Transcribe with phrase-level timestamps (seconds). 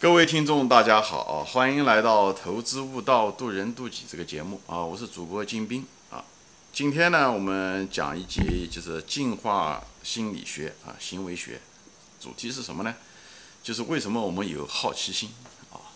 [0.00, 1.44] 各位听众，大家好！
[1.44, 4.80] 欢迎来到《投资悟道，渡人渡己》这个节目啊！
[4.80, 6.24] 我是主播金兵啊。
[6.72, 11.60] 今天呢，我们讲一节就是进化心理学啊，行为学。
[12.18, 12.94] 主题是什么呢？
[13.62, 15.34] 就是为什么我们有好奇心
[15.70, 15.92] 啊？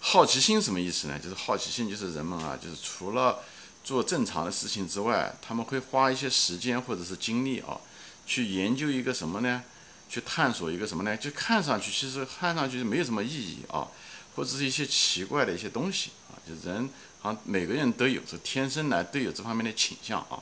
[0.00, 1.16] 好奇心什么意思呢？
[1.20, 3.38] 就是好奇心就是人们啊，就是除了
[3.84, 7.78] 做正常的事情之外，他们会花一些时间或者是精力啊，
[8.26, 9.62] 去研究一个什么呢？
[10.08, 11.16] 去探索一个什么呢？
[11.16, 13.86] 就看上去其实看上去是没有什么意义啊，
[14.34, 16.34] 或者是一些奇怪的一些东西啊。
[16.46, 16.88] 就人
[17.20, 20.40] 好像每个人都有，是天生来都有这方面的倾向啊。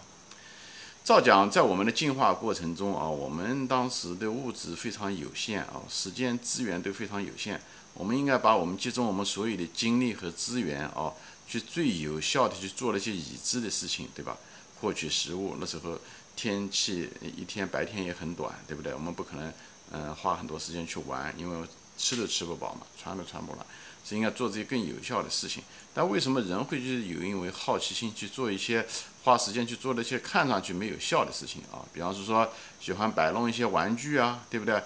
[1.05, 7.61] 照讲，在我们的进化过程中啊，我们当时的物质非常有限啊，时间资源都非常有限，
[7.95, 11.13] 我们应该把我们集中我们所有的精力和资源啊，
[11.47, 14.37] 去最有效的去做那些已知的事情，对吧？
[14.81, 15.99] 获取食物，那时候。
[16.39, 18.93] 天气一天白天也很短，对不对？
[18.93, 19.51] 我们不可能，
[19.91, 21.67] 嗯，花很多时间去玩，因为
[21.97, 23.65] 吃都吃不饱嘛，穿都穿不暖，
[24.05, 25.63] 是应该做这些更有效的事情。
[25.95, 28.87] 但为什么人会就是有因为好奇心去做一些
[29.25, 31.81] 花时间去做那些看上去没有效的事情啊？
[31.91, 32.47] 比方是说
[32.79, 34.83] 喜欢摆弄一些玩具啊，对不对？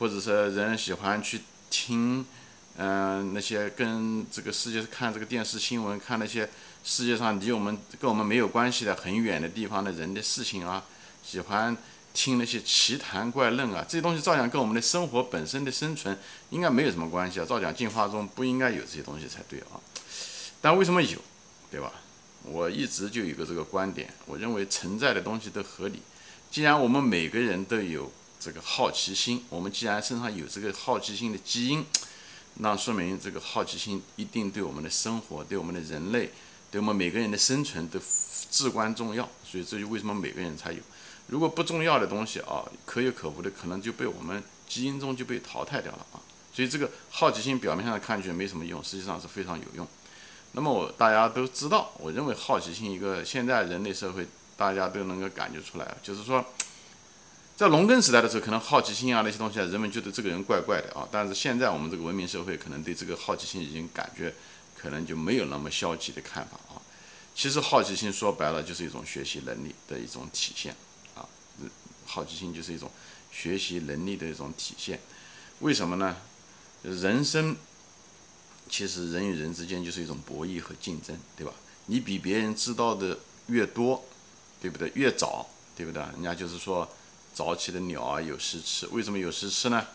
[0.00, 2.26] 或者说人喜欢去听，
[2.78, 6.50] 嗯，那些跟这个世界看这个电视新闻，看那些。
[6.82, 10.84] 世界上离我们跟我们没有关系的很远的地方的人的事情啊，
[11.22, 11.76] 喜欢
[12.12, 16.18] 听那些奇谈怪论啊，这些东西照样跟我们的生活本身的生存
[16.50, 17.44] 应该没有什么关系啊。
[17.44, 19.78] 照讲进化中不应该有这些东西才对啊，
[20.60, 21.18] 但为什么有，
[21.70, 21.92] 对吧？
[22.42, 26.00] 我一直就有个这个观点，我认为存在的东西都合理。
[26.50, 31.84] 既然我们每个人都有这个好奇心，我们既然身上有这个好奇心的基因，
[32.54, 36.30] 那说明这个好奇心一定对我们的生活，对我们的人类。
[36.70, 37.98] 对我们每个人的生存都
[38.50, 40.78] 至关重要，所以这就为什么每个人才有。
[41.26, 46.18] 如果不重要的东西啊，可有可无的，可能就被我们基因中就被淘汰掉了啊。
[46.52, 49.86] 所以这个好奇心表面上看去没什么用，实际上是非常有用。
[50.52, 54.26] 那么我大家都知道，我认为好奇心一个现在人类社会
[54.56, 56.44] 大家都能够感觉出来，就是说，
[57.56, 61.06] 在农耕时代的时候，可能好奇心啊那些东西啊，人们觉得这个人怪怪的啊。
[61.12, 64.34] 但是现在我们这个文明社会，可能对这个好奇心已经感觉。
[64.80, 66.80] 可能就没有那么消极的看法啊。
[67.34, 70.74] 其实好奇心说白了就是一种学习能力的一种体现
[71.14, 71.28] 啊。
[72.06, 72.90] 好奇心就是一种
[73.30, 74.98] 学习能力的一种体现。
[75.58, 76.16] 为什么呢？
[76.82, 77.56] 人生
[78.70, 81.52] 其实人与人之间就是一种博弈和竞争，对吧？
[81.86, 83.18] 你比别人知道的
[83.48, 84.02] 越多，
[84.60, 84.90] 对不对？
[84.94, 86.02] 越早，对不对？
[86.02, 86.88] 人家就是说
[87.34, 88.86] 早起的鸟儿有食吃。
[88.88, 89.86] 为什么有食吃呢？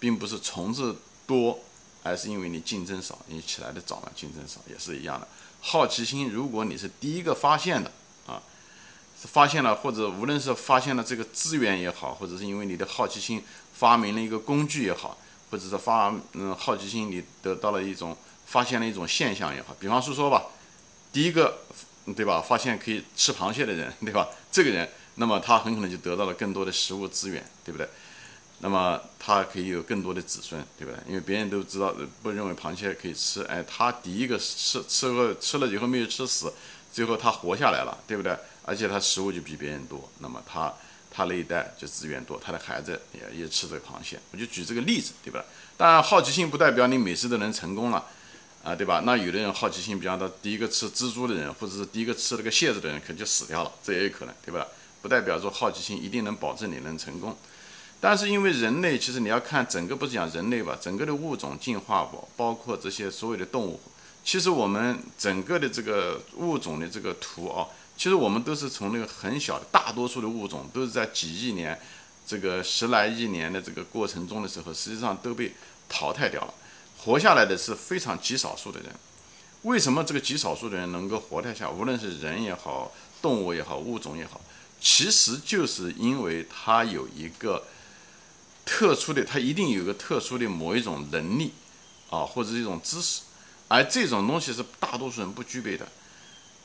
[0.00, 0.96] 并不是虫子
[1.26, 1.62] 多。
[2.04, 5.26] 还是因为你竞争少，你起来的早嘛，竞争少也是一样的。
[5.60, 7.90] 好奇心，如果你是第一个发现的
[8.26, 8.42] 啊，
[9.20, 13.42] 是发现了或者无论是发现了这个资源也好，或者是因为你的好奇心
[13.72, 15.16] 发明了一个工具也好，
[15.50, 20.44] 或者是发嗯好奇心你得到了一种发现了一种现象也好，比方说说吧，
[21.10, 21.60] 第一个
[22.14, 27.88] 对吧，发现可以吃螃蟹的人对吧，这个人，那么他很可能就得到了更多的食物资源，对不对？
[28.60, 30.98] 那么他可以有更多的子孙，对不对？
[31.06, 36.52] 因为别人都知道不认为螃蟹可以吃，哎，他第一个吃吃过吃了以后没有吃死，
[36.92, 38.34] 最后他活下来了，对不对？
[38.64, 40.72] 而且他食物就比别人多，那么他
[41.10, 44.18] 他那一代就资源多，他的孩子也也吃这个螃蟹。
[44.32, 45.44] 我就举这个例子，对吧？
[45.76, 48.02] 当然好奇心不代表你每次都能成功了，
[48.62, 49.02] 啊，对吧？
[49.04, 54.66] 那有的人好奇心，比方说第一个吃蜘蛛的人，或者是第一个吃那个蟹子的人，可能就死掉了，这也有可能，对吧？
[55.02, 57.36] 不代表说好奇心一定能保证你能成功。
[58.06, 63.80] 但是因为人类，其实你要看整个，不是讲人类吧，整个的物种进化包包括这些所有的动物，
[64.22, 67.66] 其实我们整个的这个物种的这个图啊，
[67.96, 71.80] 其实我们都是从那个很小的，大多数的物种都是在几亿年，
[72.26, 75.54] 这个十来亿年的这个过程中的时候，实际上都被
[75.88, 76.52] 淘汰掉了，
[76.98, 78.90] 活下来的是非常极少数的人。
[79.62, 81.70] 为什么这个极少数的人能够活得下？
[81.70, 82.92] 无论是人也好，
[83.22, 84.38] 动物也好，物种也好，
[84.78, 87.64] 其实就是因为它有一个。
[88.64, 91.52] 特殊的，它一定有个特殊的某一种能力，
[92.08, 93.20] 啊，或者一种知识，
[93.68, 95.86] 而这种东西是大多数人不具备的，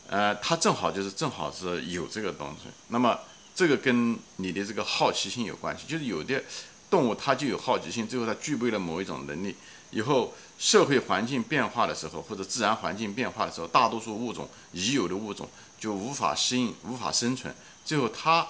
[0.08, 2.70] 呃，它正好就是正好是有这个东西。
[2.88, 3.20] 那么
[3.54, 6.42] 这个跟你的这个好奇心有关系，就是有的
[6.90, 9.56] 动物它就有好奇心，最后它具备了某一种能力，
[9.92, 17.54] 以后社会环境变化的时候，或者自然环境变化的时候，大多数物种已有的物种就无法适应、无法生存，
[17.84, 18.48] 最后它。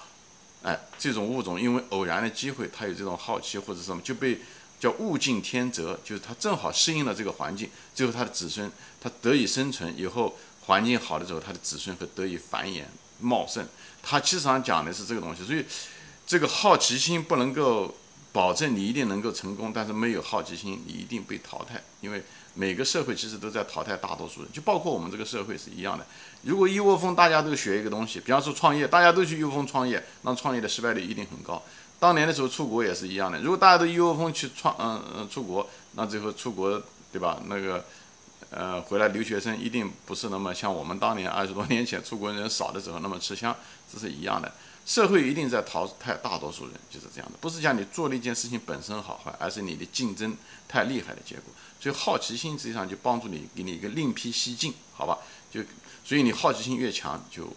[0.62, 4.40] 哎，这种物种因为偶然的机会，它有这种好奇或者什么，就被
[4.80, 8.70] 叫物竞天择，就是它正好适应了这个环境，最后它的子孙
[9.00, 12.84] 它得以生存，以后环境好的时候，它的子孙会得以繁衍
[13.20, 13.66] 茂盛。
[14.02, 15.66] 它其实上讲的是这个东西，所以
[16.26, 17.96] 这个好奇心不能够
[18.32, 21.82] 保证你一定能够成功，但是没有好奇心，你一定被淘汰。
[22.02, 22.24] 因为
[22.54, 26.06] 每个社会其实都在淘汰大多数人，就包括我们这个社会是一样的。
[26.44, 31.62] 如果一窝蜂大家都学一个东西，比方说创业，大家都去一窝蜂创业，那创业的失败率一定很高。
[32.00, 36.82] 当年的时候出国也是一样的，如果大家都一窝蜂去创，嗯嗯出国，那最后出国
[37.12, 37.42] 对吧？
[37.48, 37.84] 那个
[38.50, 43.56] 呃回来留学生一定不是那么像我们当年二十多年前出国人少的时候那么吃香，
[43.92, 44.52] 这是一样的。
[44.86, 50.36] 社会一定在淘汰大多数人，就是这样的，不是讲你做了一件事情本身好坏，而是你的竞争
[50.68, 51.54] 太厉害的结果。
[51.80, 55.20] 所以好奇心实际上就帮助你，给你一个另辟蹊径，好吧？
[55.52, 55.62] 就
[56.04, 57.48] 所以你好奇心越强，就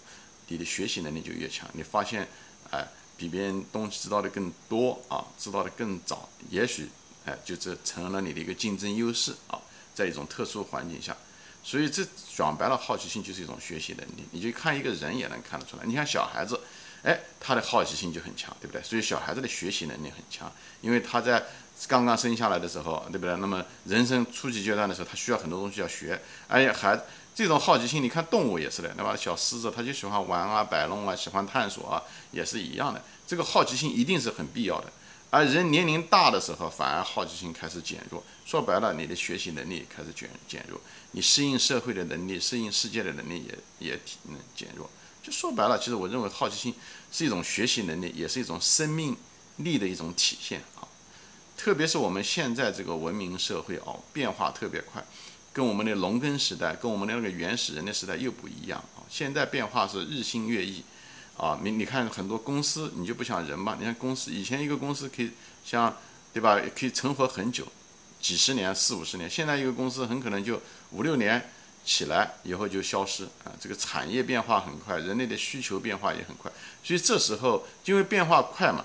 [0.48, 1.66] 你的学习能力就越强。
[1.72, 2.28] 你发现，
[2.70, 2.86] 哎，
[3.16, 6.90] 比别人东西知道的更多啊，知道的更早，也许
[7.24, 9.58] 哎，就这成了你的一个竞争优势啊，
[9.94, 11.16] 在一种特殊环境下。
[11.64, 12.04] 所以这
[12.36, 14.24] 讲白了，好奇心就是一种学习能力。
[14.32, 16.60] 你就看一个人也能看得出来，你看小孩子。
[17.04, 18.80] 哎，他的好奇心就很强，对不对？
[18.80, 20.48] 所以小孩子的学习能力很强，
[20.80, 21.42] 因为他在
[21.88, 23.36] 刚刚生下来的时候，对不对？
[23.38, 26.20] 那么人生初级阶段的时候，他需要很多东西要学。
[26.46, 26.96] 哎呀，孩
[27.34, 29.16] 这种好奇心，你看动物也是的，对吧？
[29.16, 32.00] 小狮子他就喜欢玩啊、摆弄啊，喜欢探索啊，
[32.30, 33.02] 也是一样的。
[33.26, 34.92] 这个好奇心一定是很必要的。
[35.32, 38.22] 而人年龄大的时候，反而好奇心开始减弱。
[38.44, 40.78] 说白了，你的学习能力开始减减弱，
[41.12, 43.42] 你适应社会的能力、适应世界的能力
[43.78, 43.98] 也也
[44.54, 44.90] 减弱。
[45.22, 46.74] 就说白了，其实我认为好奇心
[47.10, 49.16] 是一种学习能力，也是一种生命
[49.56, 50.84] 力的一种体现啊。
[51.56, 55.02] 特别是我们现在这个文明社会哦，变化特别快，
[55.50, 59.00] 跟我们的农耕时代、跟我们的那个原始人的时代又不一样啊。
[59.08, 60.84] 现在变化是日新月异
[61.42, 61.58] 啊。
[61.62, 63.76] 你你看很多公司，你就不像人嘛？
[63.78, 65.32] 你看公司以前一个公司可以
[65.64, 65.96] 像
[66.32, 67.66] 对吧，可以存活很久，
[68.20, 69.28] 几十年、四五十年。
[69.28, 70.62] 现在一个公司很可能就
[70.92, 71.50] 五六年。
[71.84, 73.50] 起来以后就消失啊！
[73.58, 76.48] 这个产业变化很快，人类的需求变化也很快，
[76.80, 78.84] 所以这时候因为变化快嘛，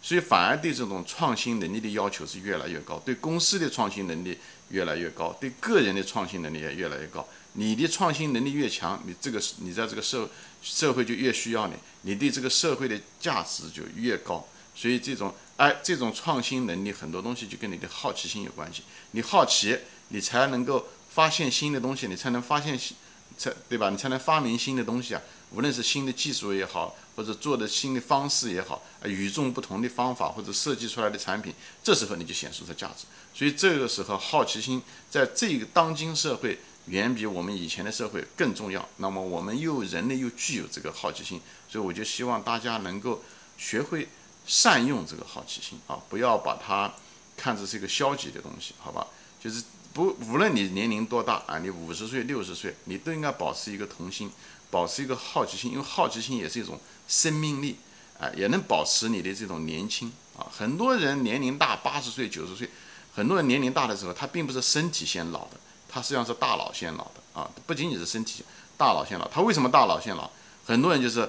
[0.00, 4.38] 所以反而对这种创新能力的要求是越来越高，对公司的创新能力
[4.70, 7.28] 越来越高，对个人的创新能力也越来越高。
[7.58, 10.30] 你的创新能力越强，你这个你在这个社
[10.62, 14.46] 社会就越需要你，你对这个社会的价值就越高。
[14.74, 19.76] 所以这种哎，这种创新能力很多东西就跟你的好奇心有关系，你好奇，
[20.08, 20.86] 你才能够。
[21.10, 22.96] 发现新的东西，你才能发现新，
[23.36, 23.90] 才对吧？
[23.90, 25.22] 你才能发明新的东西啊！
[25.50, 31.52] 无论是新的技术也好，或者做的新的方式也好，与众不同的方法或者设计出来的产品，
[31.82, 33.06] 这时候你就显示出价值。
[33.34, 36.56] 所以这个时候，好奇心在这个当今社会
[36.88, 38.88] 远比我们以前的社会更重要。
[38.96, 43.22] 那么我们又人类又具有这个好奇心，所以我就希望大家能够
[43.56, 44.08] 学会
[44.46, 46.92] 善用这个好奇心啊，不要把它
[47.36, 49.06] 看作是一个消极的东西，好吧？
[49.42, 49.62] 就是。
[49.94, 54.30] 不，无论你年龄多大啊，你五十岁、六十岁，你都应该保持一个童心，
[54.70, 57.74] 保持一个好奇心，因为好奇心也是一种生命力
[58.20, 60.46] 啊，也能保持你的这种年轻啊。
[60.52, 62.68] 很多人年龄大，八十岁、九十岁，
[63.12, 65.58] 很多人年龄大的时候，他并不是身体先老的，
[65.98, 68.44] 他实际上是大脑先老的啊，不仅仅是身体，
[68.76, 69.26] 大脑先老。
[69.26, 70.30] 他为什么大脑先老？
[70.64, 71.28] 很多人就是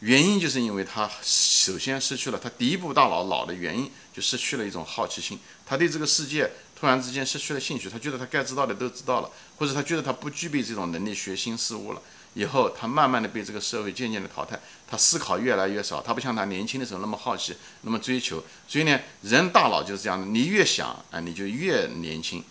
[0.00, 6.50] 原因，就是因为他首先失去了他第一步大脑老的原因，就失去了一种好奇心，他对这个世界。
[6.74, 12.02] 突然之间失去了兴趣，他觉得他该知道的都知道了，或者他觉得他不具备这种能力学新事物了。
[12.34, 18.42] 以后他慢慢的被这个社会渐渐的淘汰，他思考越来越少，他不像他年轻的时候那么好奇，那么追求。
[18.66, 22.42] 所以呢，人大脑就是这样的，你越想啊，你就越年轻。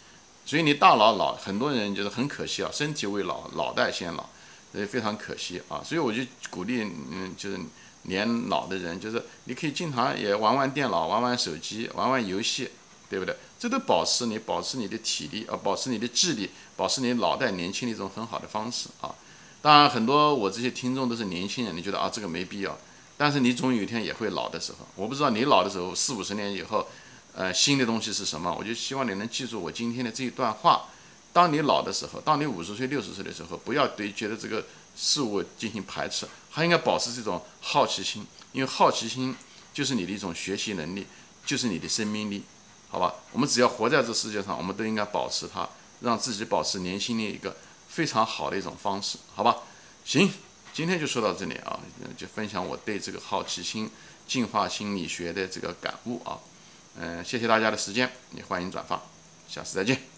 [0.48, 4.28] 所以你大脑老，很多人就是很可惜啊，身体未老，脑袋先老，
[4.71, 5.83] 所以非常可惜啊。
[5.86, 6.81] 所以我就鼓励，
[7.12, 7.60] 嗯，就是
[8.04, 12.69] 年老的人，就是你可以经常也玩玩电脑，玩玩手机，玩玩游戏。
[13.10, 13.33] 对不对？
[13.57, 19.16] 这都保持你保持你的体力啊，保持你的智力，保持你脑袋年轻的一种很好的方式啊。
[19.62, 22.78] 当然，很多我这些听众都是年轻人，你觉得啊这个没必要。
[23.16, 26.86] 但是你总有一天也会老的时候，我不知道你老的时候四五十年以后，
[27.38, 28.52] 呃，新的东西是什么？
[28.58, 30.88] 我就希望你能记住我今天的这一段话。
[31.32, 34.66] 当你老的时候，当你五十岁、六十岁的时候，不要对觉得这个
[34.96, 39.36] 事物进行排斥，还应该保持这种好奇心，因为好奇心
[39.72, 41.06] 就是你的一种学习能力，
[41.46, 42.42] 就是你的生命力。
[42.90, 45.70] 好吧，我们只要活在这世界上，我们都应该保持它，
[46.02, 47.56] 让自己保持年轻的一个
[47.88, 49.58] 非常好的一种方式，好吧？
[50.04, 50.28] 行，
[50.74, 51.80] 今天就说到这里啊，
[52.18, 53.88] 就分享我对这个好奇心
[54.28, 56.40] 进化心理学的这个感悟啊，
[56.99, 59.01] 嗯，谢谢大家的时间，也欢迎转发，
[59.47, 60.17] 下次再见。